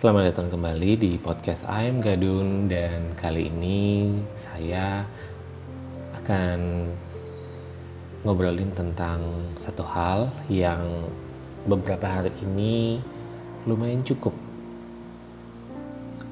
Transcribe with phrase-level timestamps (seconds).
[0.00, 5.04] Selamat datang kembali di podcast I'm Gadun dan kali ini saya
[6.16, 6.88] akan
[8.24, 9.20] ngobrolin tentang
[9.60, 11.04] satu hal yang
[11.68, 12.96] beberapa hari ini
[13.68, 14.32] lumayan cukup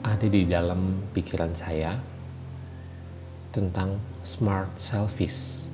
[0.00, 2.00] ada di dalam pikiran saya
[3.53, 5.69] tentang smart selfies.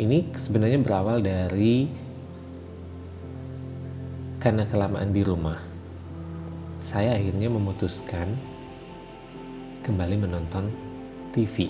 [0.00, 2.05] Ini sebenarnya berawal dari
[4.46, 5.58] karena kelamaan di rumah.
[6.78, 8.30] Saya akhirnya memutuskan
[9.82, 10.70] kembali menonton
[11.34, 11.66] TV.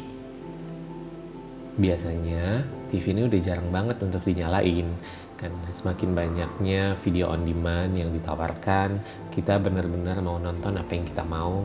[1.80, 4.92] Biasanya TV ini udah jarang banget untuk dinyalain
[5.40, 9.00] kan semakin banyaknya video on demand yang ditawarkan
[9.32, 11.64] kita benar-benar mau nonton apa yang kita mau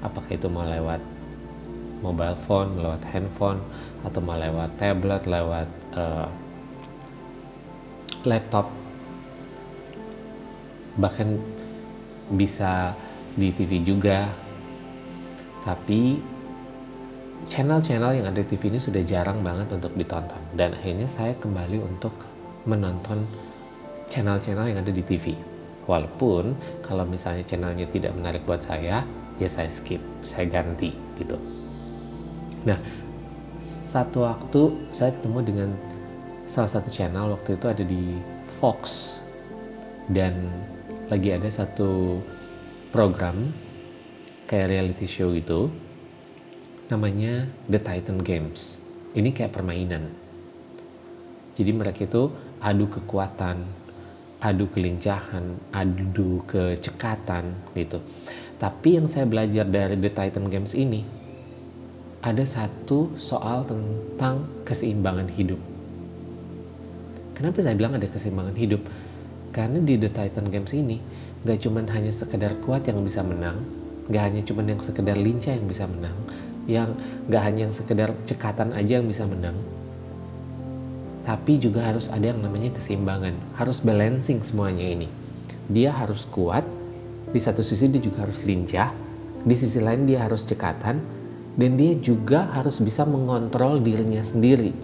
[0.00, 1.00] apakah itu mau lewat
[2.00, 3.60] mobile phone, lewat handphone,
[4.00, 6.28] atau mau lewat tablet, lewat uh,
[8.24, 8.68] laptop,
[10.96, 11.36] bahkan
[12.32, 12.96] bisa
[13.36, 14.28] di TV juga.
[15.62, 16.16] Tapi
[17.46, 21.78] channel-channel yang ada di TV ini sudah jarang banget untuk ditonton dan akhirnya saya kembali
[21.84, 22.14] untuk
[22.64, 23.28] menonton
[24.08, 25.36] channel-channel yang ada di TV.
[25.86, 29.06] Walaupun kalau misalnya channelnya tidak menarik buat saya,
[29.38, 31.38] ya saya skip, saya ganti gitu.
[32.66, 32.78] Nah,
[33.62, 35.70] satu waktu saya ketemu dengan
[36.50, 39.14] salah satu channel waktu itu ada di Fox
[40.10, 40.50] dan
[41.06, 42.18] lagi ada satu
[42.90, 43.54] program
[44.50, 45.70] kayak reality show itu
[46.90, 48.74] namanya The Titan Games.
[49.14, 50.10] Ini kayak permainan.
[51.54, 53.62] Jadi mereka itu adu kekuatan,
[54.42, 58.02] adu kelincahan, adu kecekatan gitu.
[58.58, 61.06] Tapi yang saya belajar dari The Titan Games ini
[62.18, 65.62] ada satu soal tentang keseimbangan hidup.
[67.38, 68.82] Kenapa saya bilang ada keseimbangan hidup?
[69.56, 71.00] Karena di The Titan Games ini
[71.40, 73.64] gak cuma hanya sekedar kuat yang bisa menang,
[74.12, 76.16] gak hanya cuma yang sekedar lincah yang bisa menang,
[76.68, 76.92] yang
[77.32, 79.56] gak hanya yang sekedar cekatan aja yang bisa menang,
[81.24, 85.08] tapi juga harus ada yang namanya keseimbangan, harus balancing semuanya ini.
[85.72, 86.68] Dia harus kuat,
[87.32, 88.92] di satu sisi dia juga harus lincah,
[89.40, 91.00] di sisi lain dia harus cekatan,
[91.56, 94.76] dan dia juga harus bisa mengontrol dirinya sendiri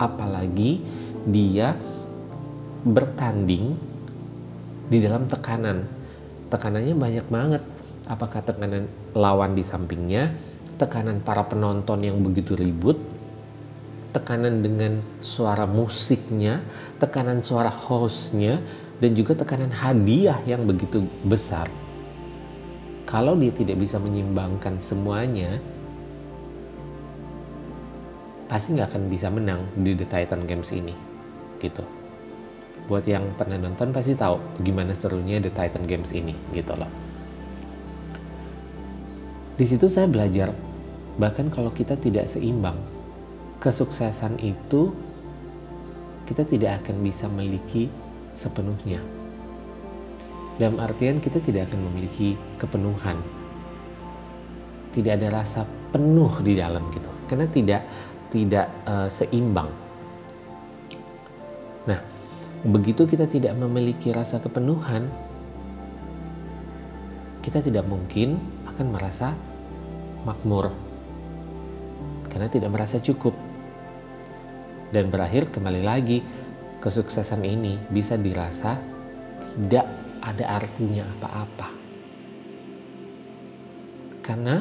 [0.00, 0.80] apalagi
[1.28, 1.76] dia
[2.84, 3.76] bertanding
[4.90, 5.86] di dalam tekanan.
[6.50, 7.62] Tekanannya banyak banget.
[8.10, 10.34] Apakah tekanan lawan di sampingnya
[10.80, 12.96] tekanan para penonton yang begitu ribut
[14.16, 16.64] tekanan dengan suara musiknya
[16.96, 18.58] tekanan suara hostnya
[18.96, 21.68] dan juga tekanan hadiah yang begitu besar.
[23.04, 25.60] Kalau dia tidak bisa menyimbangkan semuanya
[28.48, 30.94] pasti nggak akan bisa menang di The Titan Games ini
[31.62, 31.86] gitu
[32.90, 36.90] buat yang pernah nonton pasti tahu gimana serunya The Titan Games ini gitu loh.
[39.54, 40.50] Di situ saya belajar
[41.14, 42.74] bahkan kalau kita tidak seimbang
[43.62, 44.90] kesuksesan itu
[46.26, 47.86] kita tidak akan bisa memiliki
[48.34, 48.98] sepenuhnya.
[50.56, 53.20] Dalam artian kita tidak akan memiliki kepenuhan.
[54.90, 55.62] Tidak ada rasa
[55.94, 57.10] penuh di dalam gitu.
[57.30, 57.82] Karena tidak
[58.30, 59.89] tidak uh, seimbang.
[62.60, 65.08] Begitu kita tidak memiliki rasa kepenuhan,
[67.40, 68.36] kita tidak mungkin
[68.68, 69.32] akan merasa
[70.28, 70.68] makmur
[72.28, 73.32] karena tidak merasa cukup.
[74.92, 76.20] Dan berakhir kembali lagi,
[76.84, 78.76] kesuksesan ini bisa dirasa
[79.56, 79.86] tidak
[80.20, 81.68] ada artinya apa-apa.
[84.20, 84.60] Karena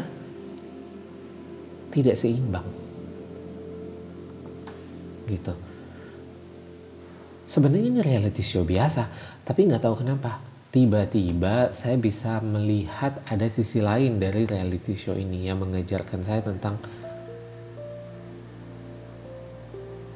[1.92, 2.66] tidak seimbang
[5.30, 5.69] gitu
[7.50, 9.10] sebenarnya ini reality show biasa
[9.42, 10.38] tapi nggak tahu kenapa
[10.70, 16.78] tiba-tiba saya bisa melihat ada sisi lain dari reality show ini yang mengajarkan saya tentang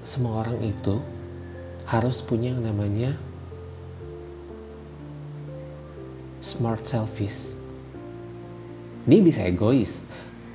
[0.05, 1.01] semua orang itu
[1.89, 3.17] harus punya yang namanya
[6.43, 7.55] smart selfies.
[9.07, 10.03] Dia bisa egois,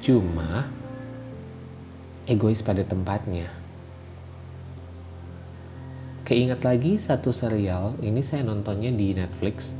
[0.04, 0.68] cuma
[2.28, 3.57] egois pada tempatnya.
[6.28, 9.72] Keingat lagi satu serial, ini saya nontonnya di Netflix.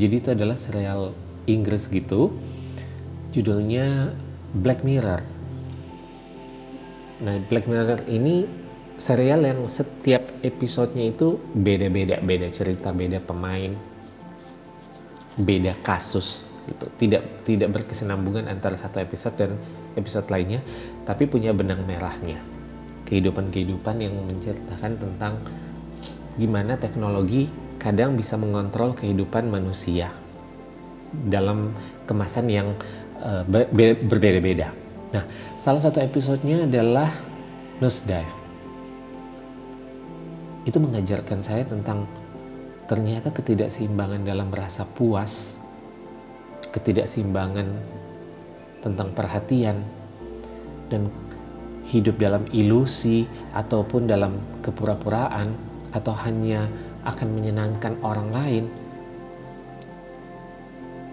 [0.00, 1.12] Jadi itu adalah serial
[1.44, 2.32] Inggris gitu.
[3.36, 4.16] Judulnya
[4.56, 5.20] Black Mirror.
[7.28, 8.48] Nah, Black Mirror ini
[8.96, 13.76] serial yang setiap episodenya itu beda-beda, beda cerita, beda pemain,
[15.36, 16.88] beda kasus gitu.
[17.04, 19.60] Tidak tidak berkesinambungan antara satu episode dan
[19.92, 20.64] episode lainnya,
[21.04, 22.56] tapi punya benang merahnya
[23.08, 25.40] kehidupan-kehidupan yang menceritakan tentang
[26.36, 27.48] gimana teknologi
[27.80, 30.12] kadang bisa mengontrol kehidupan manusia
[31.08, 31.72] dalam
[32.04, 32.68] kemasan yang
[33.24, 33.42] uh,
[34.04, 34.70] berbeda-beda.
[35.08, 35.24] Nah,
[35.56, 37.08] salah satu episodenya adalah
[37.80, 38.38] nose dive.
[40.68, 42.04] Itu mengajarkan saya tentang
[42.84, 45.56] ternyata ketidakseimbangan dalam rasa puas,
[46.76, 47.72] ketidakseimbangan
[48.84, 49.80] tentang perhatian,
[50.92, 51.08] dan
[51.88, 53.24] hidup dalam ilusi
[53.56, 55.48] ataupun dalam kepura-puraan
[55.96, 56.68] atau hanya
[57.08, 58.64] akan menyenangkan orang lain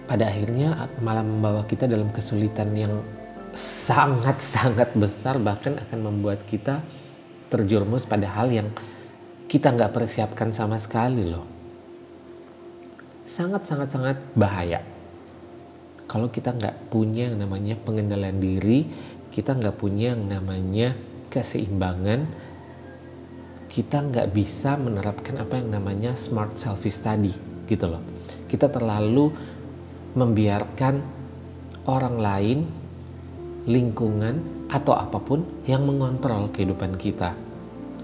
[0.06, 2.94] pada akhirnya malah membawa kita dalam kesulitan yang
[3.56, 6.84] sangat-sangat besar bahkan akan membuat kita
[7.50, 8.68] terjerumus pada hal yang
[9.50, 11.46] kita nggak persiapkan sama sekali loh.
[13.26, 14.84] Sangat-sangat-sangat bahaya.
[16.06, 18.86] Kalau kita nggak punya yang namanya pengendalian diri
[19.36, 20.96] kita nggak punya yang namanya
[21.28, 22.24] keseimbangan
[23.68, 27.36] kita nggak bisa menerapkan apa yang namanya smart selfie study
[27.68, 28.00] gitu loh.
[28.48, 29.36] Kita terlalu
[30.16, 31.04] membiarkan
[31.84, 32.60] orang lain
[33.68, 34.40] lingkungan
[34.72, 37.36] atau apa pun yang mengontrol kehidupan kita.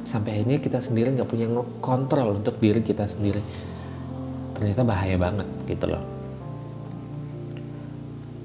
[0.03, 1.47] Sampai akhirnya kita sendiri nggak punya
[1.79, 3.39] kontrol untuk diri kita sendiri.
[4.59, 6.20] Ternyata bahaya banget gitu loh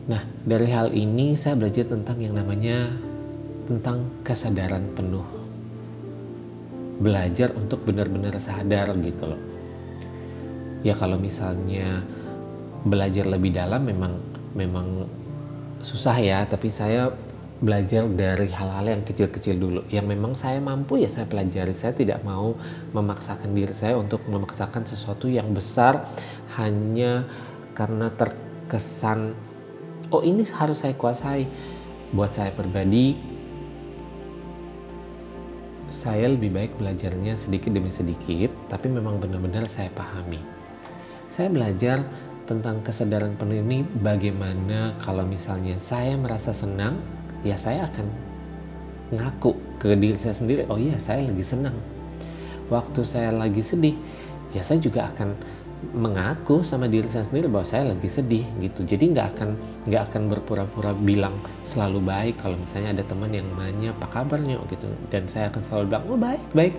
[0.06, 2.94] nah dari hal ini saya belajar tentang yang namanya
[3.66, 5.26] tentang kesadaran penuh.
[7.02, 9.42] Belajar untuk benar-benar sadar gitu loh.
[10.86, 12.06] Ya kalau misalnya
[12.86, 14.14] belajar lebih dalam memang
[14.54, 15.10] memang
[15.82, 17.10] susah ya tapi saya
[17.56, 19.80] belajar dari hal-hal yang kecil-kecil dulu.
[19.90, 21.74] Yang memang saya mampu ya saya pelajari.
[21.74, 22.54] Saya tidak mau
[22.94, 26.06] memaksakan diri saya untuk memaksakan sesuatu yang besar
[26.56, 27.26] hanya
[27.76, 29.36] karena terkesan
[30.10, 31.46] oh ini harus saya kuasai.
[32.14, 33.18] Buat saya pribadi
[35.86, 40.42] saya lebih baik belajarnya sedikit demi sedikit tapi memang benar-benar saya pahami.
[41.30, 42.02] Saya belajar
[42.46, 46.98] tentang kesadaran penuh ini bagaimana kalau misalnya saya merasa senang
[47.42, 48.06] ya saya akan
[49.14, 51.74] ngaku ke diri saya sendiri oh iya saya lagi senang.
[52.66, 53.94] Waktu saya lagi sedih
[54.54, 55.34] ya saya juga akan
[55.92, 59.50] mengaku sama diri saya sendiri bahwa saya lagi sedih gitu jadi nggak akan
[59.84, 61.36] nggak akan berpura-pura bilang
[61.68, 65.84] selalu baik kalau misalnya ada teman yang nanya apa kabarnya gitu dan saya akan selalu
[65.92, 66.74] bilang oh baik baik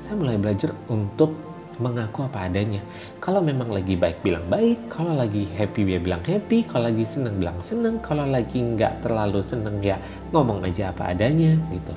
[0.00, 1.36] saya mulai belajar untuk
[1.76, 2.80] mengaku apa adanya.
[3.20, 7.36] Kalau memang lagi baik bilang baik, kalau lagi happy dia bilang happy, kalau lagi seneng
[7.36, 10.00] bilang seneng, kalau lagi nggak terlalu seneng ya
[10.32, 11.92] ngomong aja apa adanya gitu.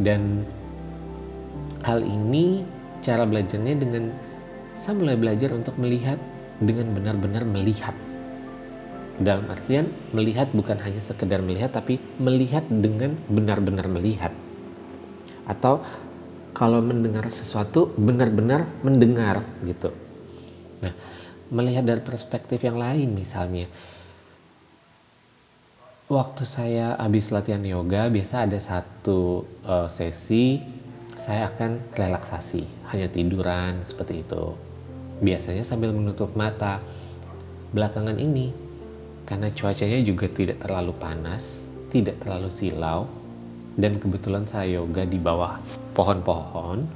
[0.00, 0.48] Dan
[1.84, 2.64] hal ini
[3.04, 4.04] cara belajarnya dengan
[4.78, 6.16] saya mulai belajar untuk melihat
[6.62, 7.92] dengan benar-benar melihat.
[9.18, 14.30] Dalam artian melihat bukan hanya sekedar melihat tapi melihat dengan benar-benar melihat.
[15.42, 15.82] Atau
[16.54, 19.90] kalau mendengar sesuatu benar-benar mendengar gitu.
[20.86, 20.94] Nah,
[21.50, 23.66] melihat dari perspektif yang lain misalnya,
[26.06, 30.78] waktu saya habis latihan yoga biasa ada satu uh, sesi
[31.18, 34.67] saya akan relaksasi, hanya tiduran seperti itu.
[35.18, 36.82] Biasanya sambil menutup mata.
[37.68, 38.48] Belakangan ini
[39.28, 43.04] karena cuacanya juga tidak terlalu panas, tidak terlalu silau,
[43.78, 45.62] dan kebetulan saya yoga di bawah
[45.94, 46.90] pohon-pohon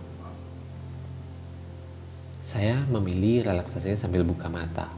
[2.43, 4.91] saya memilih relaksasinya sambil buka mata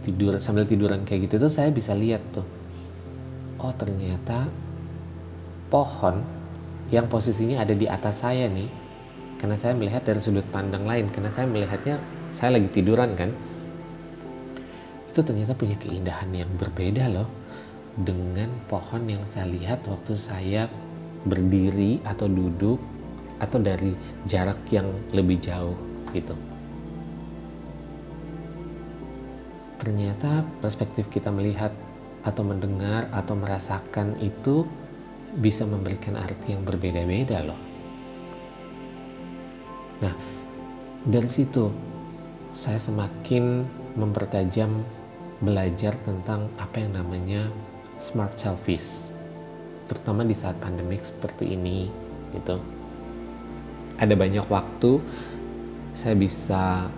[0.00, 2.48] tidur sambil tiduran kayak gitu tuh saya bisa lihat tuh
[3.60, 4.48] oh ternyata
[5.68, 6.24] pohon
[6.88, 8.72] yang posisinya ada di atas saya nih
[9.36, 12.00] karena saya melihat dari sudut pandang lain karena saya melihatnya
[12.32, 13.30] saya lagi tiduran kan
[15.12, 17.28] itu ternyata punya keindahan yang berbeda loh
[17.96, 20.68] dengan pohon yang saya lihat waktu saya
[21.24, 22.76] berdiri atau duduk
[23.40, 23.92] atau dari
[24.28, 25.76] jarak yang lebih jauh
[26.12, 26.36] gitu.
[29.80, 31.72] Ternyata perspektif kita melihat
[32.24, 34.68] atau mendengar atau merasakan itu
[35.36, 37.65] bisa memberikan arti yang berbeda-beda loh.
[40.02, 40.12] Nah,
[41.06, 41.72] dari situ
[42.56, 43.64] saya semakin
[43.96, 44.84] mempertajam
[45.40, 47.52] belajar tentang apa yang namanya
[48.00, 49.12] smart selfies
[49.86, 51.86] terutama di saat pandemik seperti ini
[52.34, 52.58] gitu.
[53.96, 55.00] Ada banyak waktu
[55.96, 56.92] saya bisa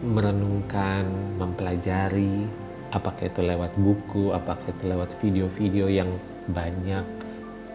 [0.00, 2.46] merenungkan mempelajari
[2.94, 6.10] apakah itu lewat buku apakah itu lewat video-video yang
[6.50, 7.04] banyak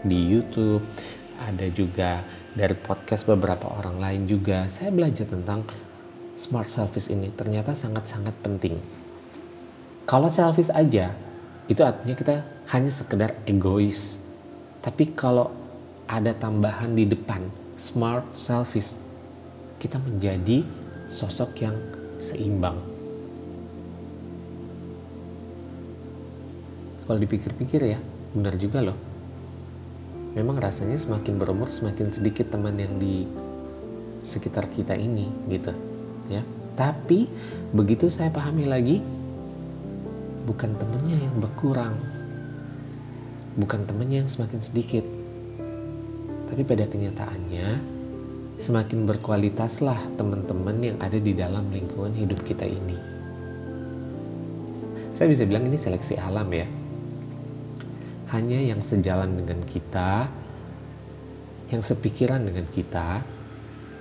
[0.06, 0.84] di YouTube
[1.40, 2.24] ada juga
[2.56, 4.68] dari podcast beberapa orang lain juga.
[4.72, 5.68] Saya belajar tentang
[6.40, 7.32] smart selfies ini.
[7.32, 8.80] Ternyata sangat-sangat penting.
[10.06, 11.12] Kalau selfies aja
[11.66, 12.36] itu artinya kita
[12.72, 14.16] hanya sekedar egois.
[14.80, 15.50] Tapi kalau
[16.06, 18.94] ada tambahan di depan smart selfish
[19.82, 20.62] kita menjadi
[21.10, 21.76] sosok yang
[22.22, 22.78] seimbang.
[27.06, 28.00] Kalau dipikir-pikir ya
[28.34, 29.15] benar juga loh
[30.36, 33.24] memang rasanya semakin berumur semakin sedikit teman yang di
[34.22, 35.72] sekitar kita ini gitu
[36.28, 36.44] ya.
[36.76, 37.32] Tapi
[37.72, 39.00] begitu saya pahami lagi
[40.44, 41.96] bukan temennya yang berkurang.
[43.56, 45.08] Bukan temennya yang semakin sedikit.
[46.52, 47.96] Tapi pada kenyataannya
[48.60, 53.00] semakin berkualitaslah teman-teman yang ada di dalam lingkungan hidup kita ini.
[55.16, 56.68] Saya bisa bilang ini seleksi alam ya
[58.36, 60.28] hanya yang sejalan dengan kita
[61.72, 63.24] yang sepikiran dengan kita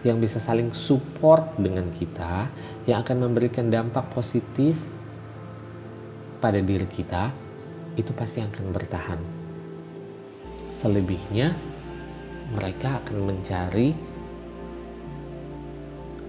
[0.05, 2.53] yang bisa saling support dengan kita,
[2.85, 4.77] yang akan memberikan dampak positif
[6.45, 7.33] pada diri kita,
[7.97, 9.21] itu pasti akan bertahan.
[10.77, 11.57] Selebihnya,
[12.53, 13.97] mereka akan mencari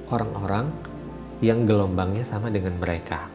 [0.07, 0.71] orang-orang
[1.43, 3.34] yang gelombangnya sama dengan mereka.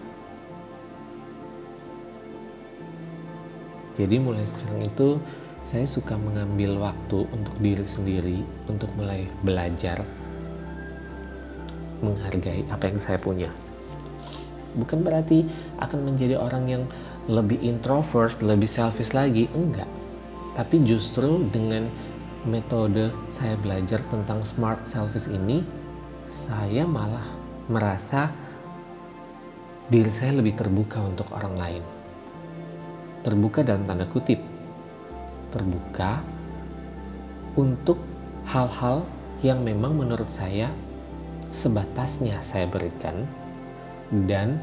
[4.01, 5.09] Jadi mulai sekarang itu
[5.61, 10.01] saya suka mengambil waktu untuk diri sendiri untuk mulai belajar
[12.01, 13.53] menghargai apa yang saya punya.
[14.73, 15.45] Bukan berarti
[15.85, 16.85] akan menjadi orang yang
[17.29, 19.91] lebih introvert, lebih selfish lagi, enggak.
[20.57, 21.93] Tapi justru dengan
[22.49, 25.61] metode saya belajar tentang smart selfish ini,
[26.25, 27.29] saya malah
[27.69, 28.33] merasa
[29.93, 32.00] diri saya lebih terbuka untuk orang lain.
[33.21, 34.41] Terbuka dalam tanda kutip.
[35.53, 36.25] Terbuka
[37.59, 38.01] untuk
[38.49, 39.05] hal-hal
[39.45, 40.73] yang memang menurut saya
[41.51, 43.27] sebatasnya saya berikan
[44.29, 44.63] dan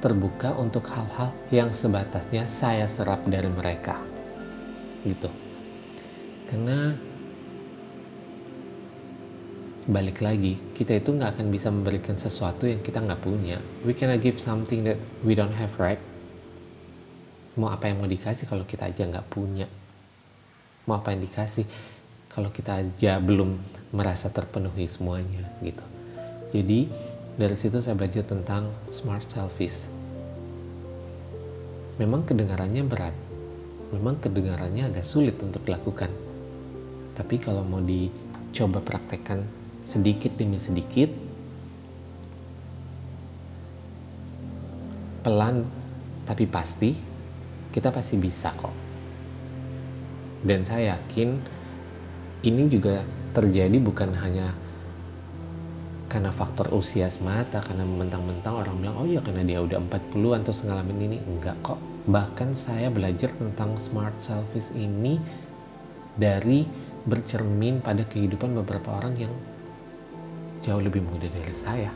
[0.00, 4.00] terbuka untuk hal-hal yang sebatasnya saya serap dari mereka.
[5.04, 5.28] Gitu.
[6.48, 6.96] Karena
[9.90, 13.60] balik lagi kita itu nggak akan bisa memberikan sesuatu yang kita nggak punya.
[13.84, 16.00] We cannot give something that we don't have right
[17.58, 19.66] mau apa yang mau dikasih kalau kita aja nggak punya?
[20.86, 21.66] Mau apa yang dikasih
[22.30, 23.58] kalau kita aja belum
[23.90, 25.82] merasa terpenuhi semuanya gitu.
[26.54, 26.86] Jadi
[27.34, 29.90] dari situ saya belajar tentang smart selfish
[32.00, 33.12] memang kedengarannya berat.
[33.92, 36.08] Memang kedengarannya agak sulit untuk dilakukan.
[37.12, 39.44] Tapi kalau mau dicoba praktekkan
[39.84, 41.10] sedikit demi sedikit
[45.20, 45.66] pelan
[46.24, 47.09] tapi pasti
[47.70, 48.74] kita pasti bisa kok.
[50.42, 51.38] Dan saya yakin
[52.42, 54.50] ini juga terjadi bukan hanya
[56.10, 60.66] karena faktor usia semata karena mentang-mentang orang bilang oh ya karena dia udah 40-an terus
[60.66, 61.18] ngalamin ini.
[61.22, 61.78] Enggak kok.
[62.10, 65.22] Bahkan saya belajar tentang smart selfish ini
[66.18, 66.66] dari
[67.06, 69.32] bercermin pada kehidupan beberapa orang yang
[70.66, 71.92] jauh lebih muda dari saya.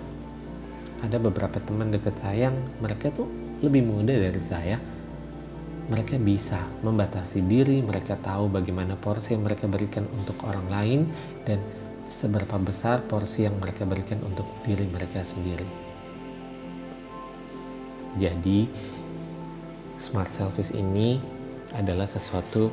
[1.03, 3.29] Ada beberapa teman dekat saya yang mereka tuh
[3.61, 4.94] lebih muda dari saya
[5.85, 11.01] mereka bisa membatasi diri, mereka tahu bagaimana porsi yang mereka berikan untuk orang lain
[11.45, 11.61] dan
[12.09, 15.67] seberapa besar porsi yang mereka berikan untuk diri mereka sendiri.
[18.17, 18.71] Jadi,
[19.99, 21.19] smart selfish ini
[21.75, 22.71] adalah sesuatu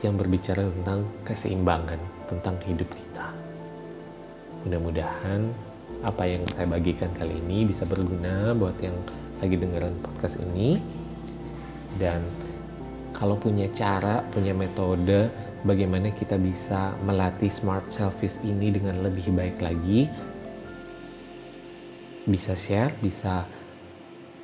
[0.00, 3.28] yang berbicara tentang keseimbangan, tentang hidup kita.
[4.64, 5.52] Mudah-mudahan
[6.00, 8.96] apa yang saya bagikan kali ini bisa berguna buat yang
[9.40, 10.80] lagi dengerin podcast ini
[12.00, 12.24] dan
[13.14, 15.30] kalau punya cara, punya metode
[15.62, 20.10] bagaimana kita bisa melatih smart selfish ini dengan lebih baik lagi,
[22.26, 23.46] bisa share, bisa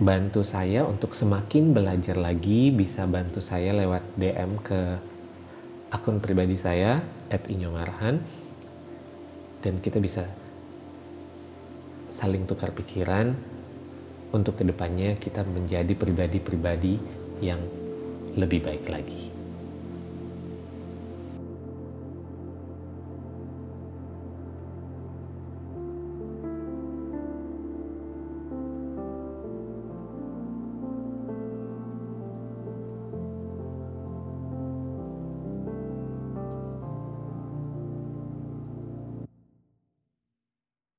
[0.00, 4.80] bantu saya untuk semakin belajar lagi, bisa bantu saya lewat DM ke
[5.92, 8.16] akun pribadi saya @inyomarhan.
[9.60, 10.24] Dan kita bisa
[12.08, 13.36] saling tukar pikiran
[14.32, 16.96] untuk ke depannya kita menjadi pribadi-pribadi
[17.44, 17.60] yang
[18.36, 19.29] lebih baik lagi.